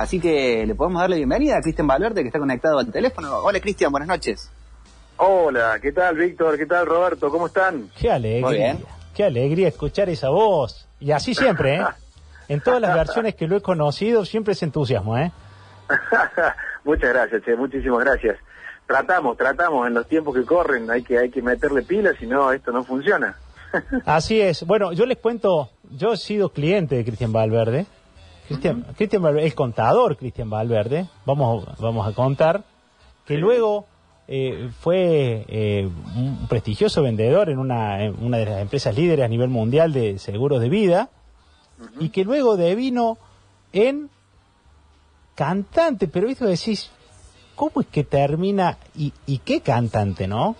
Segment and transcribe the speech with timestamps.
[0.00, 3.36] Así que le podemos darle bienvenida a Cristian Valverde, que está conectado al teléfono.
[3.40, 4.50] Hola, Cristian, buenas noches.
[5.18, 6.56] Hola, ¿qué tal, Víctor?
[6.56, 7.28] ¿Qué tal, Roberto?
[7.28, 7.90] ¿Cómo están?
[8.00, 8.78] Qué alegría.
[9.14, 10.88] Qué alegría escuchar esa voz.
[11.00, 11.84] Y así siempre, ¿eh?
[12.48, 15.32] En todas las versiones que lo he conocido, siempre es entusiasmo, ¿eh?
[16.84, 18.38] Muchas gracias, che, muchísimas gracias.
[18.86, 22.52] Tratamos, tratamos, en los tiempos que corren hay que, hay que meterle pilas, si no,
[22.52, 23.36] esto no funciona.
[24.06, 24.64] Así es.
[24.64, 27.84] Bueno, yo les cuento, yo he sido cliente de Cristian Valverde.
[28.50, 32.64] Cristian, Cristian Valverde, el contador Cristian Valverde, vamos, vamos a contar,
[33.24, 33.86] que luego
[34.26, 39.28] eh, fue eh, un prestigioso vendedor en una, en una de las empresas líderes a
[39.28, 41.10] nivel mundial de seguros de vida,
[42.00, 43.18] y que luego devino
[43.72, 44.10] en
[45.36, 46.90] cantante, pero esto decís,
[47.54, 50.56] ¿cómo es que termina y, y qué cantante, no?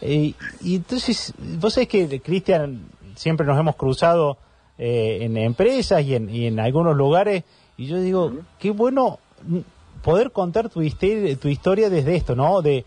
[0.00, 2.86] Eh, y entonces, vos sabés que, Cristian,
[3.16, 4.38] siempre nos hemos cruzado
[4.84, 7.44] eh, en empresas y en, y en, algunos lugares,
[7.76, 9.20] y yo digo, qué bueno
[10.02, 12.62] poder contar tu, tu historia desde esto, ¿no?
[12.62, 12.84] De,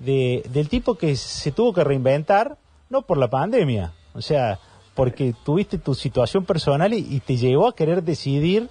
[0.00, 2.56] de, del tipo que se tuvo que reinventar,
[2.90, 4.58] no por la pandemia, o sea,
[4.96, 8.68] porque tuviste tu situación personal y, te llevó a querer decidir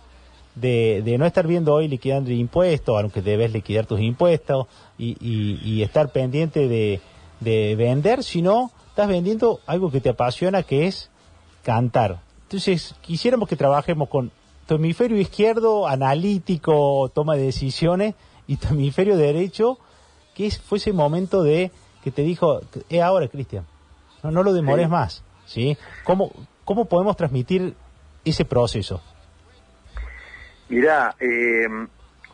[0.55, 5.81] de, de, no estar viendo hoy liquidando impuestos, aunque debes liquidar tus impuestos, y, y
[5.81, 6.99] estar pendiente de,
[7.39, 11.09] de vender, sino estás vendiendo algo que te apasiona, que es
[11.63, 12.24] cantar.
[12.55, 14.31] Entonces, quisiéramos que trabajemos con
[14.65, 18.15] tu hemisferio izquierdo, analítico, toma de decisiones,
[18.47, 19.77] y tu hemisferio derecho,
[20.33, 21.69] que fue ese momento de
[22.01, 23.65] que te dijo, es ahora, Cristian,
[24.23, 25.21] no, no lo demores más.
[25.45, 25.77] ¿sí?
[26.05, 26.31] ¿Cómo,
[26.63, 27.73] ¿Cómo podemos transmitir
[28.23, 29.01] ese proceso?
[30.69, 31.67] Mirá, eh,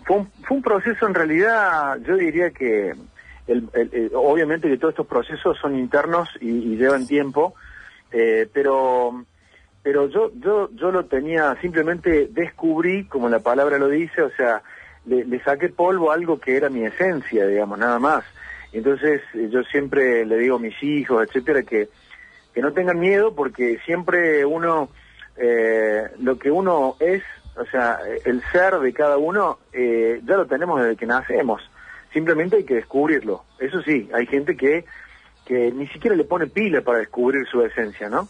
[0.05, 2.93] fue, un, fue un proceso en realidad, yo diría que
[3.47, 7.55] el, obviamente que todos estos procesos son internos y, llevan tiempo,
[8.11, 9.25] eh, pero
[9.83, 14.61] pero yo yo yo lo tenía simplemente descubrí como la palabra lo dice o sea
[15.05, 18.23] le, saqué polvo a algo que era mi esencia digamos nada más
[18.71, 21.89] entonces eh, yo siempre le digo a mis hijos etcétera que
[22.53, 24.89] que no tengan miedo porque siempre uno
[25.37, 27.23] eh, lo que uno es
[27.55, 31.61] o sea el ser de cada uno eh, ya lo tenemos desde que nacemos
[32.13, 33.43] simplemente hay que descubrirlo.
[33.59, 34.85] Eso sí, hay gente que,
[35.51, 38.29] que ni siquiera le pone pila para descubrir su esencia, ¿no?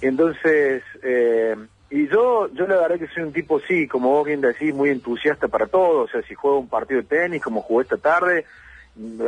[0.00, 1.54] Entonces, eh,
[1.90, 4.88] y yo, yo la verdad que soy un tipo, sí, como vos bien decís, muy
[4.88, 8.46] entusiasta para todo, o sea, si juego un partido de tenis como jugué esta tarde,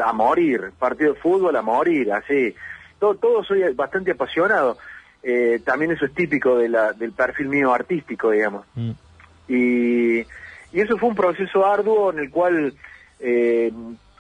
[0.03, 2.55] a morir, partido de fútbol a morir, así.
[2.99, 4.79] Todo, todo soy bastante apasionado.
[5.23, 8.65] Eh, también eso es típico de la, del perfil mío artístico, digamos.
[8.75, 8.93] Mm.
[9.49, 12.73] Y, y eso fue un proceso arduo en el cual
[13.21, 13.71] eh,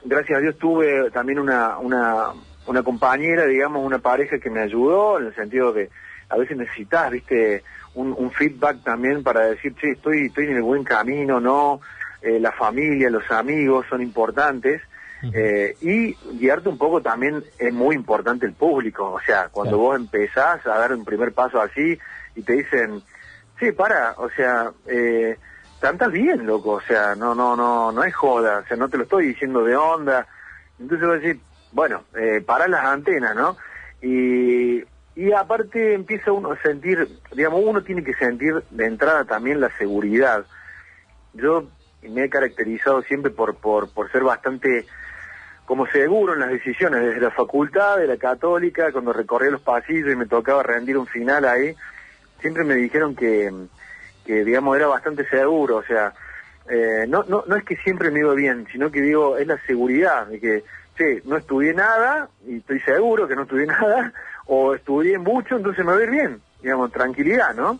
[0.04, 2.34] gracias a Dios tuve también una, una,
[2.68, 5.90] una compañera, digamos, una pareja que me ayudó en el sentido de
[6.28, 7.64] a veces necesitas, viste,
[7.94, 11.80] un, un feedback también para decir, che, estoy, estoy en el buen camino, no,
[12.20, 14.82] eh, la familia, los amigos son importantes.
[15.32, 19.96] Eh, y guiarte un poco también es muy importante el público, o sea, cuando vos
[19.96, 21.98] empezás a dar un primer paso así
[22.36, 23.02] y te dicen,
[23.58, 25.36] sí, para, o sea, eh,
[25.80, 28.96] cantas bien, loco, o sea, no, no, no, no es joda, o sea, no te
[28.96, 30.24] lo estoy diciendo de onda.
[30.78, 31.40] Entonces voy a decir,
[31.72, 33.56] bueno, eh, para las antenas, ¿no?
[34.02, 34.84] Y,
[35.16, 39.70] y aparte empieza uno a sentir, digamos, uno tiene que sentir de entrada también la
[39.76, 40.44] seguridad.
[41.34, 41.68] Yo
[42.02, 44.86] me he caracterizado siempre por, por, por ser bastante
[45.64, 50.12] como seguro en las decisiones, desde la facultad, de la católica, cuando recorría los pasillos
[50.12, 51.74] y me tocaba rendir un final ahí,
[52.40, 53.52] siempre me dijeron que
[54.28, 56.12] que digamos era bastante seguro, o sea,
[56.68, 59.56] eh, no, no, no es que siempre me iba bien, sino que digo, es la
[59.62, 60.64] seguridad de que,
[60.98, 64.12] che, no estudié nada y estoy seguro que no estudié nada,
[64.46, 67.78] o estudié mucho, entonces me va a ir bien, digamos, tranquilidad, ¿no?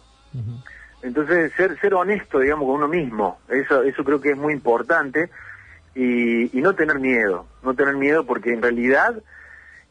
[1.02, 5.30] Entonces, ser, ser honesto, digamos, con uno mismo, eso, eso creo que es muy importante,
[5.94, 9.20] y, y no tener miedo, no tener miedo porque en realidad,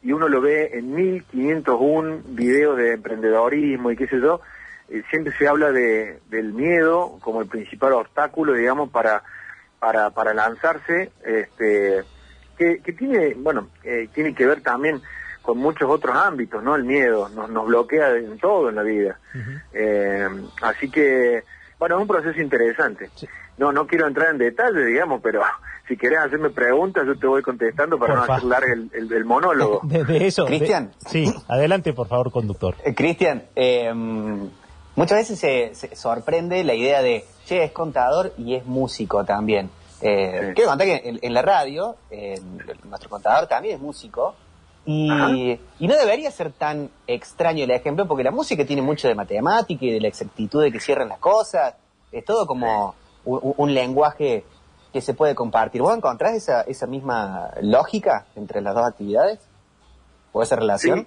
[0.02, 4.40] y uno lo ve en 1501 videos de emprendedorismo y qué sé yo,
[4.88, 9.22] eh, siempre se habla de, del miedo como el principal obstáculo, digamos, para,
[9.80, 12.04] para, para lanzarse, este,
[12.58, 15.00] que, que tiene, bueno, eh, tiene que ver también
[15.42, 16.74] con muchos otros ámbitos, ¿no?
[16.74, 19.18] El miedo nos, nos bloquea en todo en la vida.
[19.72, 20.28] eh,
[20.60, 21.44] así que,
[21.78, 23.10] bueno, es un proceso interesante.
[23.56, 25.42] No, no quiero entrar en detalle, digamos, pero
[25.88, 29.80] si querés hacerme preguntas, yo te voy contestando para no hacer largo el, el, monólogo.
[29.84, 30.44] De, eso.
[30.44, 30.90] Cristian.
[31.06, 32.74] Sí, adelante, por favor, conductor.
[32.84, 33.92] Eh, Cristian, eh,
[34.98, 35.38] Muchas veces
[35.78, 39.70] se, sorprende la idea de, che, es contador y es músico también.
[40.00, 41.96] Eh, Quiero contar que en, la radio,
[42.84, 44.34] nuestro contador también es músico,
[44.84, 49.14] y, y, no debería ser tan extraño el ejemplo, porque la música tiene mucho de
[49.14, 51.74] matemática y de la exactitud de que cierran las cosas,
[52.10, 54.44] es todo como un, lenguaje
[54.92, 55.82] que se puede compartir.
[55.82, 59.40] ¿Vos encontrás esa, esa misma lógica entre las dos actividades?
[60.32, 61.06] ¿O esa relación?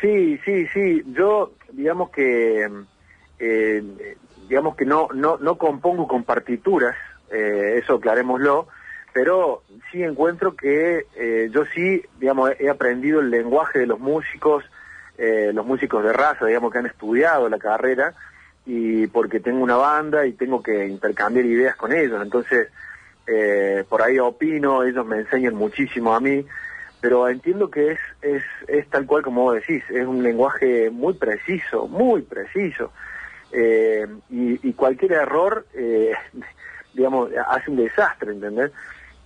[0.00, 1.02] Sí, sí, sí.
[1.12, 2.68] Yo, digamos que,
[3.38, 4.16] eh,
[4.48, 6.96] digamos que no, no, no compongo con partituras,
[7.30, 8.68] eh, eso aclarémoslo,
[9.12, 14.64] pero sí encuentro que eh, yo sí, digamos, he aprendido el lenguaje de los músicos,
[15.18, 18.14] eh, los músicos de raza, digamos, que han estudiado la carrera,
[18.66, 22.68] y porque tengo una banda y tengo que intercambiar ideas con ellos, entonces
[23.26, 26.44] eh, por ahí opino, ellos me enseñan muchísimo a mí,
[27.00, 31.14] pero entiendo que es, es, es tal cual como vos decís, es un lenguaje muy
[31.14, 32.92] preciso, muy preciso,
[33.52, 35.66] y, y, cualquier error,
[36.94, 38.72] digamos, hace un desastre, ¿entendés?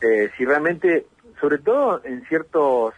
[0.01, 1.07] Eh, si realmente,
[1.41, 2.95] sobre todo en ciertos,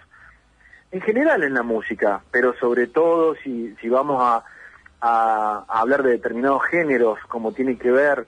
[0.90, 4.44] en general en la música, pero sobre todo si, si vamos a,
[5.00, 8.26] a, hablar de determinados géneros, como tiene que ver,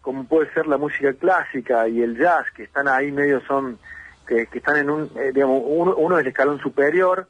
[0.00, 3.78] como puede ser la música clásica y el jazz, que están ahí medio son,
[4.26, 7.28] que, están en un, eh, digamos, uno, uno es el escalón superior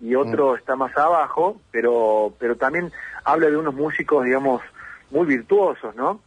[0.00, 0.56] y otro mm.
[0.56, 2.92] está más abajo, pero, pero también
[3.24, 4.62] habla de unos músicos, digamos,
[5.10, 6.20] muy virtuosos, ¿no?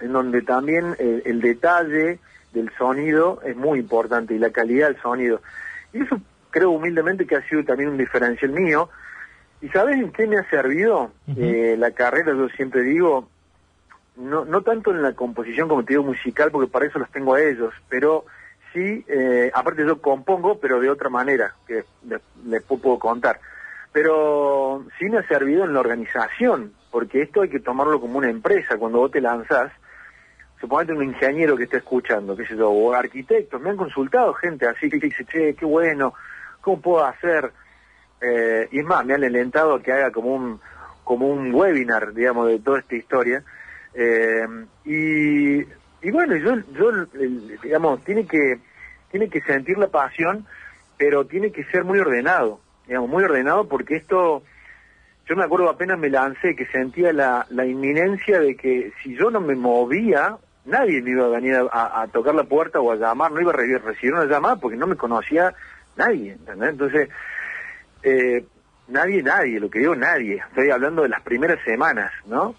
[0.00, 2.18] En donde también eh, el detalle
[2.52, 5.40] del sonido es muy importante y la calidad del sonido.
[5.92, 6.20] Y eso
[6.50, 8.88] creo humildemente que ha sido también un diferencial mío.
[9.60, 12.32] ¿Y sabes en qué me ha servido eh, la carrera?
[12.32, 13.28] Yo siempre digo,
[14.16, 17.34] no, no tanto en la composición como te digo musical, porque para eso los tengo
[17.34, 18.24] a ellos, pero
[18.72, 21.84] sí, eh, aparte yo compongo, pero de otra manera, que
[22.46, 23.40] les puedo contar.
[23.92, 28.30] Pero sí me ha servido en la organización, porque esto hay que tomarlo como una
[28.30, 28.76] empresa.
[28.78, 29.72] Cuando vos te lanzás,
[30.60, 34.66] suponete un ingeniero que esté escuchando, qué sé yo, o arquitectos, me han consultado gente
[34.66, 36.14] así que dice, che, qué bueno,
[36.60, 37.52] ¿cómo puedo hacer?
[38.20, 40.60] Eh, y es más, me han alentado a que haga como un,
[41.04, 43.42] como un webinar, digamos, de toda esta historia.
[43.94, 44.46] Eh,
[44.84, 47.06] y, y bueno, yo, yo,
[47.62, 48.58] digamos, tiene que,
[49.10, 50.46] tiene que sentir la pasión,
[50.96, 54.42] pero tiene que ser muy ordenado, digamos, muy ordenado porque esto,
[55.28, 59.30] yo me acuerdo apenas me lancé que sentía la, la inminencia de que si yo
[59.30, 60.38] no me movía
[60.68, 63.56] nadie me iba a venir a, tocar la puerta o a llamar, no iba a
[63.56, 65.54] recibir una llamada porque no me conocía
[65.96, 66.70] nadie, ¿entendés?
[66.70, 67.08] Entonces,
[68.02, 68.44] eh,
[68.88, 72.54] nadie, nadie, lo que digo nadie, estoy hablando de las primeras semanas, ¿no?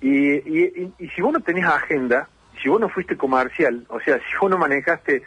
[0.00, 2.28] Y, y, y, si vos no tenés agenda,
[2.62, 5.22] si vos no fuiste comercial, o sea, si vos no manejaste,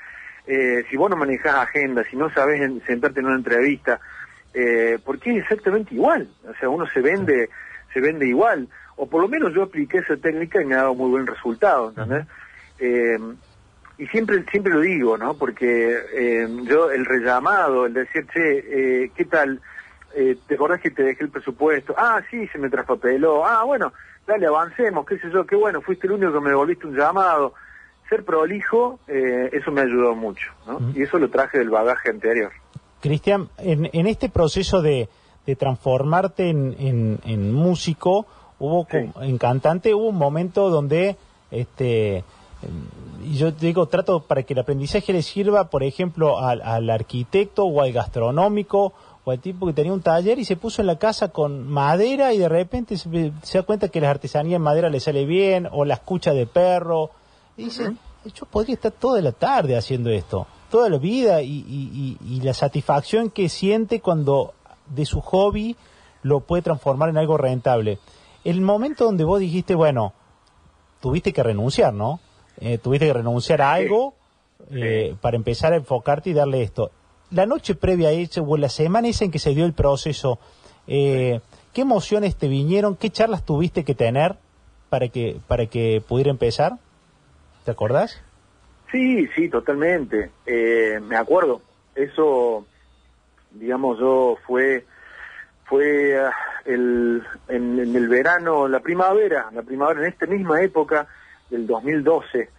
[0.48, 4.00] eh, si vos no manejás agenda, si no sabés sentarte en una entrevista,
[4.54, 7.50] eh, porque es exactamente igual, o sea, uno se vende,
[7.94, 10.96] se vende igual o por lo menos yo apliqué esa técnica y me ha dado
[10.96, 12.28] muy buen resultado, ¿entendés?
[12.80, 13.18] Eh,
[13.98, 15.36] y siempre siempre lo digo, ¿no?
[15.36, 19.62] Porque eh, yo el rellamado, el decir, che, eh, ¿qué tal?
[20.14, 21.96] ¿Te acordás que te dejé el presupuesto?
[21.98, 23.44] Ah, sí, se me traspapeló.
[23.44, 23.94] Ah, bueno,
[24.28, 27.56] dale, avancemos, qué sé yo, qué bueno, fuiste el único que me devolviste un llamado.
[28.10, 30.92] Ser prolijo, eso me ayudó mucho, ¿no?
[30.94, 32.52] Y eso lo traje del bagaje anterior.
[33.04, 35.10] Cristian, en, en este proceso de,
[35.46, 38.26] de transformarte en, en, en músico,
[38.60, 41.18] hubo en cantante hubo un momento donde
[41.52, 42.24] este
[43.26, 47.82] y yo digo trato para que el aprendizaje le sirva por ejemplo al, arquitecto o
[47.82, 48.94] al gastronómico
[49.26, 52.34] o al tipo que tenía un taller y se puso en la casa con madera
[52.34, 53.10] y de repente se,
[53.54, 57.10] da cuenta que la artesanía en madera le sale bien o la escucha de perro.
[57.58, 57.92] Y dice
[58.34, 63.30] yo podría estar toda la tarde haciendo esto toda la vida y, y la satisfacción
[63.30, 64.54] que siente cuando
[64.88, 65.76] de su hobby
[66.24, 68.00] lo puede transformar en algo rentable
[68.44, 70.14] el momento donde vos dijiste, bueno,
[71.02, 72.20] tuviste que renunciar, ¿no?
[72.60, 74.16] Eh, tuviste que renunciar a algo
[74.72, 76.92] eh, para empezar a enfocarte y darle esto.
[77.32, 80.40] La noche previa a eso, o la semana esa en que se dio el proceso,
[80.88, 81.40] eh,
[81.74, 82.96] ¿qué emociones te vinieron?
[82.96, 84.36] ¿Qué charlas tuviste que tener
[84.90, 86.78] para que, para que pudiera empezar?
[87.66, 88.22] ¿Te acordás?
[88.94, 90.32] Sí, sí, totalmente.
[90.46, 91.62] me acuerdo.
[91.96, 92.66] Eso,
[93.52, 94.86] digamos, yo fue
[95.66, 96.32] fue ah,
[96.66, 101.08] el, en, el verano, la primavera, la primavera, en esta misma época
[101.50, 102.50] del 2012.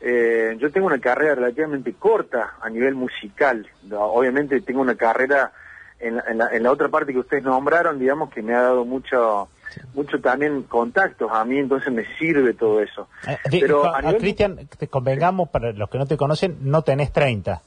[0.00, 3.66] Eh, yo tengo una carrera relativamente corta a nivel musical.
[3.90, 5.50] Obviamente tengo una carrera
[5.98, 9.48] en la, en la, otra parte que ustedes nombraron, digamos, que me ha dado mucho
[9.94, 13.08] mucho también contactos a mí, entonces me sirve todo eso.
[13.26, 17.62] Eh, Pero a Cristian, te convengamos, para los que no te conocen, no tenés 30.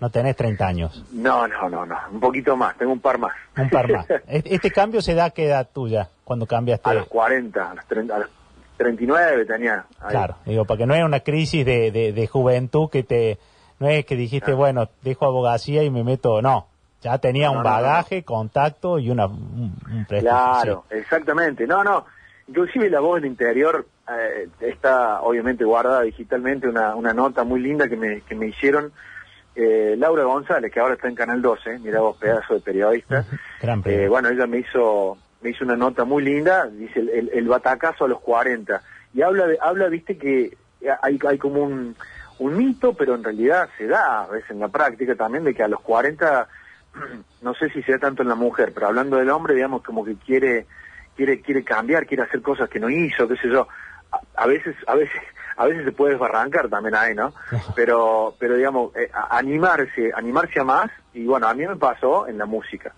[0.00, 1.04] No tenés 30 años.
[1.10, 1.96] No, no, no, no.
[2.12, 2.76] Un poquito más.
[2.76, 3.32] Tengo un par más.
[3.56, 4.06] Un par más.
[4.28, 6.88] ¿Este cambio se da a qué edad tuya cuando cambiaste?
[6.88, 8.28] A los 40, a los, 30, a los
[8.76, 9.84] 39 tenía.
[10.08, 13.38] Claro, digo, porque no es una crisis de, de, juventud que te...
[13.80, 16.42] No es que dijiste, bueno, dejo abogacía y me meto...
[16.42, 16.66] No,
[17.00, 21.66] ya tenía un bagaje, contacto y una, un, Claro, exactamente.
[21.66, 22.06] No, no.
[22.48, 27.88] Inclusive la voz del interior eh, está obviamente guardada digitalmente una, una nota muy linda
[27.88, 28.90] que me, que me hicieron
[29.54, 33.24] eh, Laura González, que ahora está en Canal 12, mira vos, pedazo de periodista.
[33.60, 37.30] Gran Eh, bueno, ella me hizo me hizo una nota muy linda, dice el, el,
[37.32, 38.82] el batacazo a los 40.
[39.14, 40.56] Y habla, de, habla viste, que
[41.02, 41.96] hay, hay como un,
[42.38, 45.62] un mito, pero en realidad se da a veces en la práctica también, de que
[45.62, 46.48] a los 40,
[47.42, 50.16] no sé si sea tanto en la mujer, pero hablando del hombre, digamos, como que
[50.16, 50.66] quiere
[51.16, 53.66] quiere quiere cambiar, quiere hacer cosas que no hizo, qué sé yo.
[54.12, 55.20] A, a veces, a veces,
[55.58, 57.34] a veces se puede desbarrancar también ahí, ¿no?
[57.74, 62.38] Pero, pero digamos, eh, animarse, animarse a más, y bueno, a mí me pasó en
[62.38, 62.94] la música.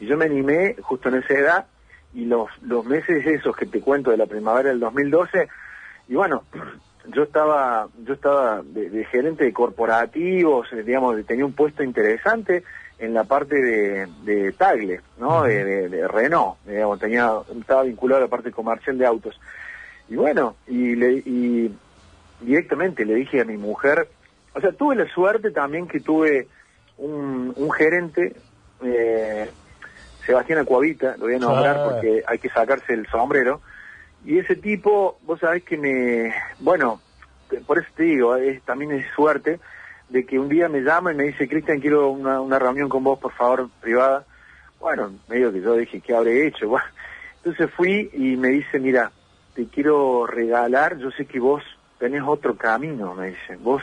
[0.00, 1.66] Y yo me animé justo en esa edad,
[2.12, 5.48] y los, los meses esos que te cuento de la primavera del 2012,
[6.08, 6.42] y bueno,
[7.06, 12.64] yo estaba, yo estaba de, de gerente de corporativos, eh, digamos, tenía un puesto interesante
[13.02, 15.42] en la parte de, de Tagle, ¿no?
[15.42, 19.40] De, de- de Renault, digamos, tenía, estaba vinculado a la parte comercial de autos.
[20.08, 21.74] Y bueno, y, le, y
[22.40, 24.08] directamente le dije a mi mujer,
[24.54, 26.46] o sea, tuve la suerte también que tuve
[26.98, 28.34] un, un gerente,
[28.84, 29.50] eh,
[30.24, 31.88] Sebastián Acuavita, lo voy a nombrar Ah.
[31.90, 33.60] porque hay que sacarse el sombrero,
[34.24, 37.00] y ese tipo, vos sabés que me, bueno,
[37.66, 39.58] por eso te digo, es, también es suerte
[40.12, 43.18] de que un día me llama y me dice, Cristian, quiero una, reunión con vos,
[43.18, 44.24] por favor, privada.
[44.78, 46.68] Bueno, medio que yo dije, ¿qué habré hecho?
[46.68, 46.86] Bueno,
[47.36, 49.10] entonces fui y me dice, mira,
[49.54, 51.62] te quiero regalar, yo sé que vos
[51.98, 53.82] tenés otro camino, me dice, vos,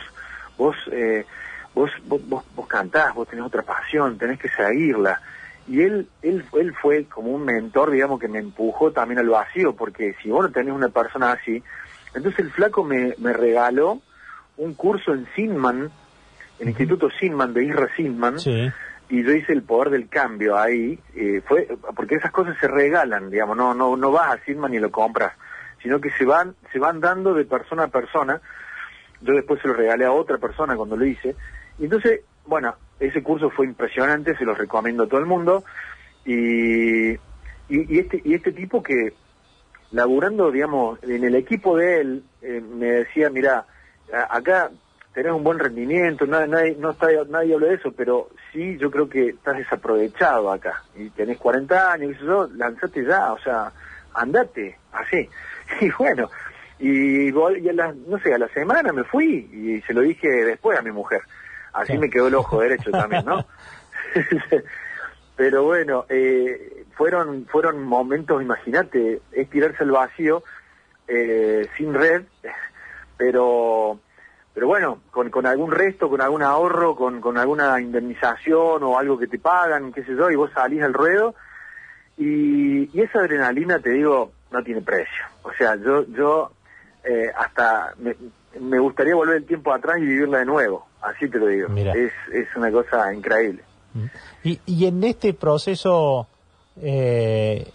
[0.56, 1.26] vos, eh,
[1.74, 5.20] vos, vos, vos, vos cantás, vos tenés otra pasión, tenés que seguirla.
[5.68, 9.74] Y él, él, él fue como un mentor, digamos, que me empujó también al vacío,
[9.74, 11.62] porque si vos no tenés una persona así,
[12.14, 14.00] entonces el flaco me, me regaló
[14.56, 15.90] un curso en Sinman,
[16.60, 18.70] el Instituto Sinman de Isra Sinman, Sí.
[19.08, 23.30] y yo hice el poder del cambio ahí, eh, fue porque esas cosas se regalan,
[23.30, 25.32] digamos, no no no vas a Sinman y lo compras,
[25.82, 28.40] sino que se van se van dando de persona a persona.
[29.22, 31.36] Yo después se lo regalé a otra persona cuando lo hice.
[31.78, 35.62] Y entonces, bueno, ese curso fue impresionante, se los recomiendo a todo el mundo.
[36.24, 37.18] Y, y,
[37.68, 39.12] y este y este tipo que
[39.92, 43.66] laburando, digamos, en el equipo de él, eh, me decía, mira,
[44.30, 44.70] acá
[45.14, 48.90] tenés un buen rendimiento, nadie, nadie, no está, nadie habla de eso, pero sí yo
[48.90, 50.82] creo que estás desaprovechado acá.
[50.96, 53.72] Y tenés 40 años, y eso, lanzate ya, o sea,
[54.14, 55.28] andate, así.
[55.80, 56.28] Y bueno,
[56.80, 60.28] y, y a la, no sé, a la semana me fui y se lo dije
[60.28, 61.20] después a mi mujer.
[61.72, 61.98] Así Sí.
[61.98, 63.44] me quedó el ojo derecho también, ¿no?
[65.36, 70.42] Pero bueno, eh, fueron fueron momentos, imagínate, es tirarse al vacío
[71.08, 72.22] eh, sin red,
[73.16, 73.98] pero
[74.60, 79.16] pero bueno, con, con algún resto, con algún ahorro, con, con alguna indemnización o algo
[79.18, 81.34] que te pagan, qué sé yo, y vos salís al ruedo
[82.18, 85.24] y, y esa adrenalina, te digo, no tiene precio.
[85.44, 86.50] O sea, yo yo
[87.04, 88.14] eh, hasta me,
[88.60, 91.70] me gustaría volver el tiempo atrás y vivirla de nuevo, así te lo digo.
[91.70, 91.94] Mira.
[91.94, 93.64] Es, es una cosa increíble.
[94.44, 96.26] Y, y en este proceso,
[96.82, 97.66] eh,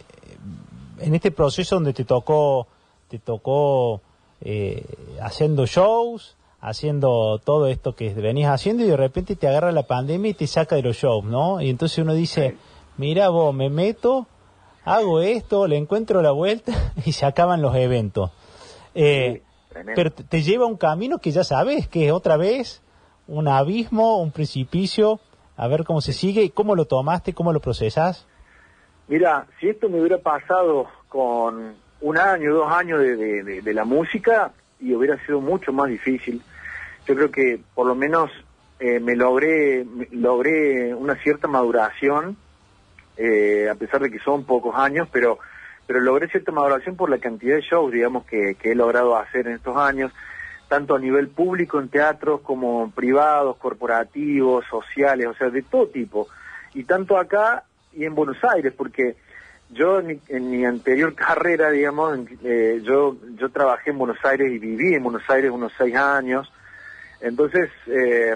[0.99, 2.67] en este proceso donde te tocó,
[3.09, 4.01] te tocó
[4.41, 4.85] eh,
[5.19, 6.37] haciendo shows,
[6.69, 10.47] haciendo todo esto que venías haciendo y de repente te agarra la pandemia y te
[10.47, 11.61] saca de los shows, ¿no?
[11.61, 12.55] Y entonces uno dice,
[12.97, 14.25] mira vos, me meto,
[14.83, 16.73] hago esto, le encuentro la vuelta
[17.05, 18.31] y se acaban los eventos.
[18.93, 19.41] Eh,
[19.75, 22.81] Sí, pero te te lleva a un camino que ya sabes, que es otra vez
[23.27, 25.19] un abismo, un precipicio,
[25.57, 28.25] a ver cómo se sigue y cómo lo tomaste, cómo lo procesas.
[29.09, 33.73] Mira, si esto me hubiera pasado con un año, dos años de, de- de- de
[33.73, 36.41] la música, y hubiera sido mucho más difícil.
[37.07, 38.31] Yo creo que por lo menos
[38.79, 42.37] eh, me logré logré una cierta maduración,
[43.17, 45.39] eh, a pesar de que son pocos años, pero
[45.87, 49.53] pero logré cierta maduración por la cantidad de shows, digamos, que, he logrado hacer en
[49.53, 50.11] estos años,
[50.67, 56.27] tanto a nivel público en teatros como privados, corporativos, sociales, o sea, de todo tipo.
[56.73, 59.15] Y tanto acá y en Buenos Aires, porque
[59.69, 64.51] yo en mi, en mi anterior carrera, digamos, eh, yo, yo trabajé en Buenos Aires
[64.51, 66.51] y viví en Buenos Aires unos seis años,
[67.25, 68.35] entonces eh,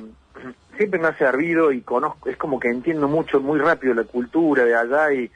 [0.78, 4.66] siempre me ha servido y conozco, es como que entiendo mucho, muy rápido la cultura
[4.66, 5.32] de allá y,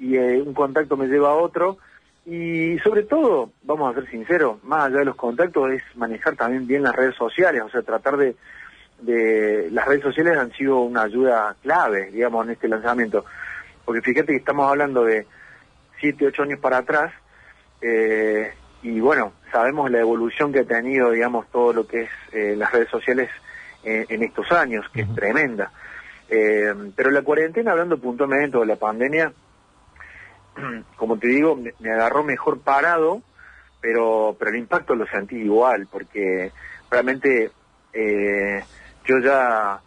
[0.00, 1.78] eh, un contacto me lleva a otro.
[2.26, 6.66] Y sobre todo, vamos a ser sinceros, más allá de los contactos, es manejar también
[6.66, 8.36] bien las redes sociales, o sea, tratar de,
[9.00, 13.24] de las redes sociales han sido una ayuda clave, digamos, en este lanzamiento.
[13.86, 15.26] Porque fíjate que estamos hablando de
[15.98, 17.12] siete, ocho años para atrás,
[17.80, 22.54] eh, y bueno, sabemos la evolución que ha tenido, digamos, todo lo que es eh,
[22.56, 23.30] las redes sociales
[23.82, 25.70] en, en estos años, que es tremenda.
[26.28, 29.32] Eh, pero la cuarentena, hablando puntualmente de la pandemia,
[30.96, 33.22] como te digo, me, me agarró mejor parado
[33.80, 36.52] pero, pero el impacto lo sentí igual, porque
[36.90, 37.50] realmente
[37.92, 38.62] eh,
[39.04, 39.80] yo ya,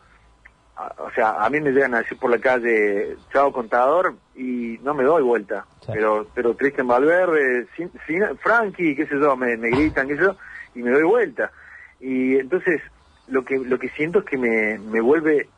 [0.98, 4.94] o sea, a mí me llegan a decir por la calle, chao contador, y no
[4.94, 5.66] me doy vuelta.
[5.88, 7.92] Pero, pero Cristian Valverde, sin,
[8.38, 10.36] Frankie, qué sé yo, me, me gritan, qué sé yo,
[10.76, 11.52] y me doy vuelta.
[12.00, 12.82] Y entonces,
[13.28, 15.50] lo que, lo que siento es que me, me vuelve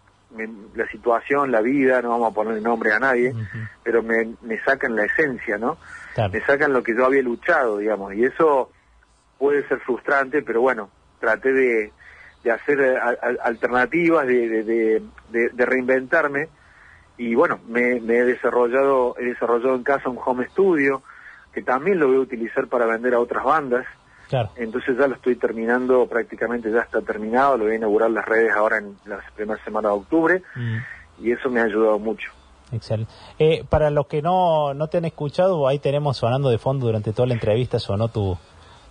[0.75, 3.33] la situación, la vida, no vamos a ponerle nombre a nadie,
[3.83, 5.77] pero me, me sacan la esencia, ¿no?
[6.31, 8.71] Me sacan lo que yo había luchado, digamos, y eso
[9.37, 10.89] puede ser frustrante, pero bueno,
[11.19, 11.91] traté de,
[12.43, 12.97] de hacer eh,
[13.43, 16.47] alternativas, de, de, de, reinventarme,
[17.17, 21.01] y bueno, me, me, he desarrollado, he desarrollado en casa un home studio,
[21.53, 23.85] que también lo voy a utilizar para vender a otras bandas,
[24.55, 28.51] entonces ya lo estoy terminando, prácticamente ya está terminado, lo voy a inaugurar las redes
[28.55, 31.23] ahora en la primera semana de octubre mm.
[31.23, 32.31] y eso me ha ayudado mucho.
[32.71, 33.11] Excelente.
[33.39, 37.13] Eh, para los que no, no te han escuchado, ahí tenemos sonando de fondo durante
[37.13, 38.37] toda la entrevista, sonó tu,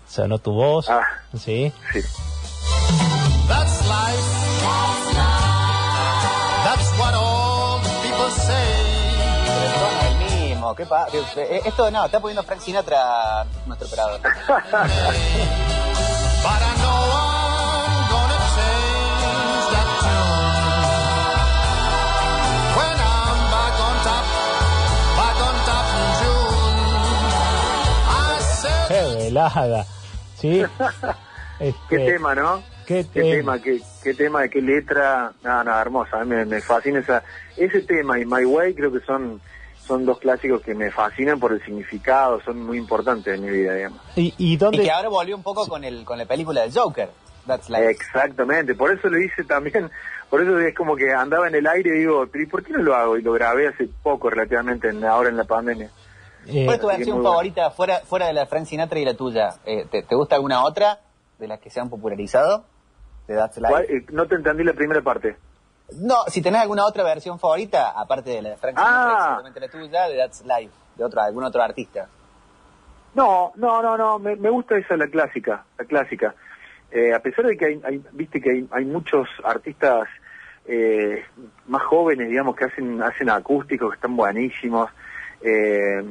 [0.06, 0.88] sonó tu voz.
[0.88, 1.02] Ah,
[1.36, 1.72] sí.
[1.92, 2.00] Sí.
[10.72, 10.84] ¿Qué
[11.36, 14.20] eh, esto no, está poniendo Frank Sinatra nuestro operador.
[28.88, 29.84] Qué velada.
[30.36, 30.64] Sí.
[31.58, 32.62] Qué este, tema, ¿no?
[32.86, 35.32] Qué, tema, qué, qué, tema, qué letra.
[35.42, 36.24] Nada, nada, hermosa.
[36.24, 37.22] Me, me fascina esa,
[37.56, 39.40] ese tema y My Way creo que son
[39.86, 43.74] son dos clásicos que me fascinan por el significado, son muy importantes en mi vida,
[43.74, 44.00] digamos.
[44.16, 44.78] ¿Y, y, dónde...
[44.78, 47.10] y que ahora volvió un poco con el con la película del Joker.
[47.88, 49.90] Exactamente, por eso lo hice también,
[50.30, 52.94] por eso es como que andaba en el aire y digo, ¿por qué no lo
[52.94, 53.18] hago?
[53.18, 55.90] Y lo grabé hace poco relativamente, ahora en la pandemia.
[56.46, 59.56] Eh, ¿Cuál es tu versión favorita fuera fuera de la Frank Sinatra y la tuya?
[59.64, 61.00] Eh, ¿te, gusta alguna otra
[61.38, 62.64] de las que se han popularizado?
[63.26, 63.94] De That's Life?
[63.94, 65.36] Eh, no te entendí la primera parte.
[65.98, 69.42] No, si tenés alguna otra versión favorita, aparte de la de Frank Sinatra, ah.
[69.54, 72.08] la tuya, de That's Life, de otro, algún otro artista.
[73.14, 76.34] No, no, no, no, me, me gusta esa, la clásica, la clásica.
[76.90, 80.08] Eh, a pesar de que hay, viste que hay, hay muchos artistas
[80.66, 81.24] eh,
[81.66, 84.90] más jóvenes, digamos, que hacen, hacen acústicos, que están buenísimos,
[85.42, 86.02] eh,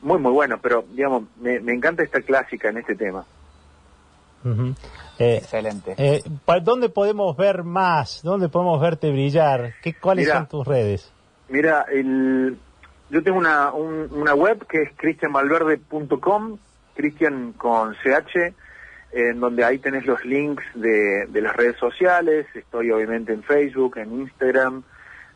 [0.00, 3.24] muy, muy buenos, pero, digamos, me, me encanta esta clásica en este tema.
[4.44, 5.94] Eh, Excelente.
[5.96, 6.22] Eh,
[6.62, 8.22] ¿Dónde podemos ver más?
[8.22, 9.74] ¿Dónde podemos verte brillar?
[9.82, 11.12] ¿Qué, ¿Cuáles son tus redes?
[11.48, 12.56] Mira, el,
[13.10, 16.58] yo tengo una, una web que es cristianvalverde.com,
[16.94, 18.54] Cristian con CH,
[19.12, 22.46] en donde ahí tenés los links de, de, las redes sociales.
[22.54, 24.82] Estoy obviamente en Facebook, en Instagram,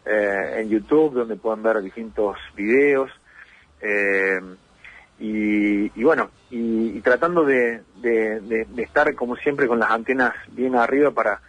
[0.06, 3.10] eh, en YouTube, donde pueden ver distintos videos.
[3.82, 4.40] Eh,
[5.18, 11.40] y, bueno, y, tratando de, de, estar como siempre con las antenas bien arriba para,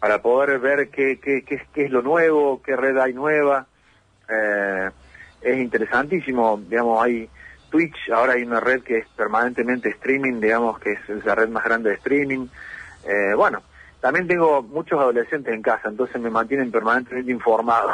[0.00, 3.66] para poder ver qué, qué, qué, qué es lo nuevo, qué red hay nueva.
[4.28, 4.90] Eh,
[5.40, 7.28] es interesantísimo, digamos, hay
[7.70, 11.64] Twitch, ahora hay una red que es permanentemente streaming, digamos, que es, la red más
[11.64, 12.46] grande de streaming.
[13.04, 13.62] Eh, bueno,
[14.00, 17.90] también tengo muchos adolescentes en casa, entonces me mantienen permanentemente informado.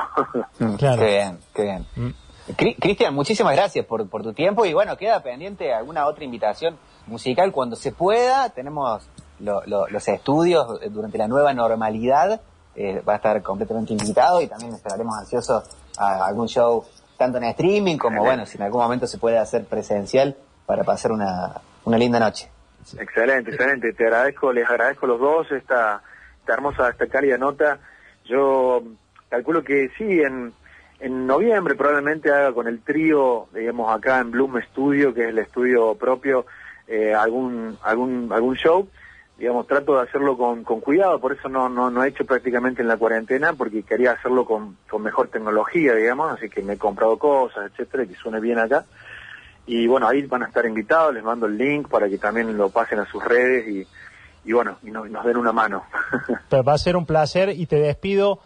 [0.79, 1.03] Claro.
[1.03, 1.87] Qué bien, qué bien.
[1.97, 2.24] Mm.
[2.57, 6.77] Cristian, muchísimas gracias por, por tu tiempo y bueno, queda pendiente alguna otra invitación
[7.07, 8.51] musical cuando se pueda.
[8.51, 12.41] Tenemos los estudios durante la nueva normalidad,
[12.77, 15.65] eh, va a estar completamente invitado y también estaremos ansiosos
[15.97, 16.85] a algún show
[17.17, 21.13] tanto en streaming como bueno, si en algún momento se puede hacer presencial para pasar
[21.13, 22.51] una, una linda noche.
[22.99, 23.93] Excelente, excelente.
[23.93, 26.03] Te agradezco, les agradezco a los dos esta,
[26.41, 27.79] esta hermosa, esta cálida nota.
[28.25, 28.83] Yo
[29.31, 30.53] calculo que sí, en
[31.01, 35.39] en noviembre probablemente haga con el trío, digamos, acá en Bloom Studio, que es el
[35.39, 36.47] estudio propio,
[36.87, 38.89] eh, algún, algún, algún show.
[39.37, 42.83] Digamos, trato de hacerlo con, con cuidado, por eso no, no, no he hecho prácticamente
[42.83, 46.79] en la cuarentena, porque quería hacerlo con, con mejor tecnología, digamos, así que me he
[46.79, 48.85] comprado cosas, etcétera, que suene bien acá.
[49.67, 52.69] Y bueno, ahí van a estar invitados, les mando el link para que también lo
[52.71, 53.87] pasen a sus redes y,
[54.45, 55.85] y bueno, y, nos den una mano.
[56.49, 58.41] Pero va a ser un placer y te despido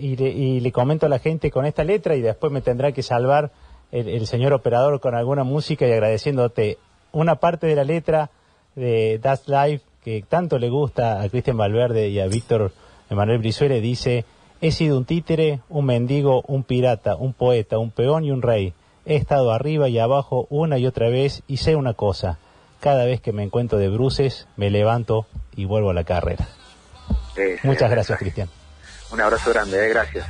[0.00, 3.50] y le, comento a la gente con esta letra y después me tendrá que salvar
[3.92, 6.78] el, señor operador con alguna música y agradeciéndote
[7.12, 8.30] una parte de la letra
[8.76, 12.72] de That's Life que tanto le gusta a Cristian Valverde y a Víctor
[13.10, 14.24] Emanuel Brizuela dice,
[14.60, 18.72] he sido un títere, un mendigo, un pirata, un poeta, un peón y un rey.
[19.04, 22.38] He estado arriba y abajo una y otra vez y sé una cosa,
[22.78, 26.48] cada vez que me encuentro de bruces me levanto y vuelvo a la carrera.
[27.64, 28.48] Muchas gracias, Cristian.
[29.10, 30.26] Un abrazo grande, eh, gracias.